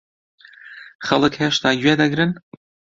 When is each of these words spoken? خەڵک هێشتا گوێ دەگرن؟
خەڵک 1.05 1.33
هێشتا 1.41 1.69
گوێ 1.81 1.93
دەگرن؟ 2.01 2.31